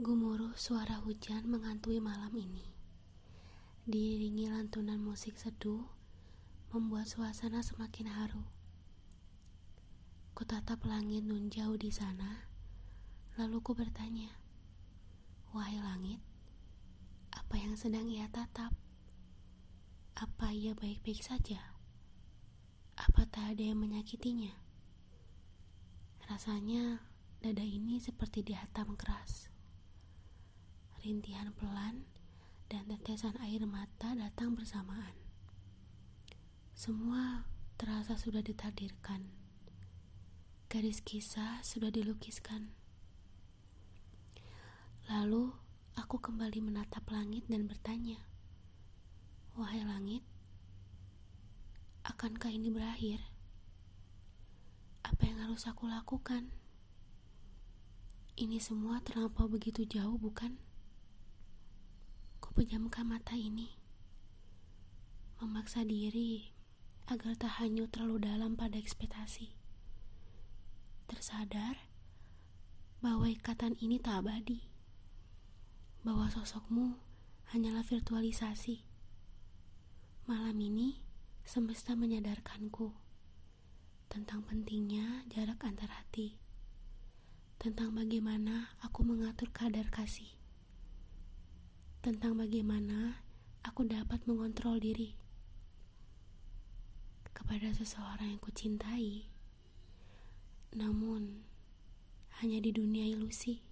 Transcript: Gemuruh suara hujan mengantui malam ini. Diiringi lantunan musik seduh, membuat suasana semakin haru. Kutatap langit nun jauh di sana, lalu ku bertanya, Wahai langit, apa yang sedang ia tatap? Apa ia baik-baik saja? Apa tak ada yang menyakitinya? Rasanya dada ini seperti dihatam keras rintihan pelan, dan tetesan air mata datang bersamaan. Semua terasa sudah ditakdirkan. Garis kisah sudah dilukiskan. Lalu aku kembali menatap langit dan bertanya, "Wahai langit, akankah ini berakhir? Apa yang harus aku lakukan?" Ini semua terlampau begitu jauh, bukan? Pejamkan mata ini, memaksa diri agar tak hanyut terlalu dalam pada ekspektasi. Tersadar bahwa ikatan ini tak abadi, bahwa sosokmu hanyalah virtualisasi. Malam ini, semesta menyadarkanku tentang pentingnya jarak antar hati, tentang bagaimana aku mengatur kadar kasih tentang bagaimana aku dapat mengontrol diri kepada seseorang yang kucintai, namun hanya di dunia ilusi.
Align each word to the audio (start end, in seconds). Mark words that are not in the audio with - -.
Gemuruh 0.00 0.56
suara 0.56 0.96
hujan 1.04 1.44
mengantui 1.44 2.00
malam 2.00 2.32
ini. 2.32 2.64
Diiringi 3.84 4.48
lantunan 4.48 4.96
musik 4.96 5.36
seduh, 5.36 5.84
membuat 6.72 7.04
suasana 7.04 7.60
semakin 7.60 8.08
haru. 8.08 8.40
Kutatap 10.32 10.88
langit 10.88 11.20
nun 11.20 11.52
jauh 11.52 11.76
di 11.76 11.92
sana, 11.92 12.48
lalu 13.36 13.60
ku 13.60 13.76
bertanya, 13.76 14.32
Wahai 15.52 15.76
langit, 15.84 16.24
apa 17.36 17.60
yang 17.60 17.76
sedang 17.76 18.08
ia 18.08 18.24
tatap? 18.32 18.72
Apa 20.16 20.48
ia 20.48 20.72
baik-baik 20.72 21.20
saja? 21.20 21.76
Apa 22.96 23.28
tak 23.28 23.52
ada 23.52 23.68
yang 23.68 23.76
menyakitinya? 23.76 24.56
Rasanya 26.24 27.04
dada 27.44 27.60
ini 27.60 28.00
seperti 28.00 28.40
dihatam 28.40 28.96
keras 28.96 29.59
rintihan 31.00 31.48
pelan, 31.56 32.04
dan 32.68 32.86
tetesan 32.86 33.34
air 33.40 33.64
mata 33.64 34.12
datang 34.12 34.52
bersamaan. 34.52 35.16
Semua 36.76 37.48
terasa 37.80 38.14
sudah 38.20 38.44
ditakdirkan. 38.44 39.26
Garis 40.70 41.02
kisah 41.02 41.64
sudah 41.66 41.90
dilukiskan. 41.90 42.70
Lalu 45.10 45.50
aku 45.98 46.22
kembali 46.22 46.62
menatap 46.62 47.02
langit 47.10 47.42
dan 47.50 47.66
bertanya, 47.66 48.22
"Wahai 49.58 49.82
langit, 49.82 50.22
akankah 52.06 52.54
ini 52.54 52.70
berakhir? 52.70 53.18
Apa 55.02 55.26
yang 55.26 55.42
harus 55.48 55.66
aku 55.66 55.90
lakukan?" 55.90 56.54
Ini 58.38 58.56
semua 58.56 59.02
terlampau 59.04 59.50
begitu 59.52 59.84
jauh, 59.84 60.16
bukan? 60.16 60.56
Pejamkan 62.50 63.06
mata 63.06 63.38
ini, 63.38 63.78
memaksa 65.38 65.86
diri 65.86 66.50
agar 67.06 67.38
tak 67.38 67.62
hanyut 67.62 67.90
terlalu 67.94 68.26
dalam 68.26 68.58
pada 68.58 68.74
ekspektasi. 68.74 69.54
Tersadar 71.06 71.78
bahwa 72.98 73.30
ikatan 73.30 73.78
ini 73.78 74.02
tak 74.02 74.26
abadi, 74.26 74.66
bahwa 76.02 76.26
sosokmu 76.30 76.98
hanyalah 77.54 77.86
virtualisasi. 77.86 78.82
Malam 80.26 80.58
ini, 80.58 81.02
semesta 81.46 81.94
menyadarkanku 81.94 82.94
tentang 84.10 84.42
pentingnya 84.42 85.22
jarak 85.30 85.62
antar 85.62 85.90
hati, 85.90 86.34
tentang 87.62 87.94
bagaimana 87.94 88.74
aku 88.82 89.06
mengatur 89.06 89.50
kadar 89.54 89.86
kasih 89.90 90.39
tentang 92.00 92.40
bagaimana 92.40 93.20
aku 93.60 93.84
dapat 93.84 94.24
mengontrol 94.24 94.80
diri 94.80 95.20
kepada 97.36 97.68
seseorang 97.76 98.32
yang 98.32 98.40
kucintai, 98.40 99.28
namun 100.72 101.44
hanya 102.40 102.56
di 102.56 102.72
dunia 102.72 103.04
ilusi. 103.04 103.69